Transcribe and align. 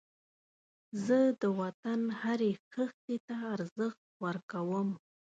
زه 1.05 1.19
د 1.41 1.43
وطن 1.61 1.99
هرې 2.21 2.51
خښتې 2.71 3.17
ته 3.27 3.35
ارزښت 3.53 4.01
ورکوم 4.23 4.89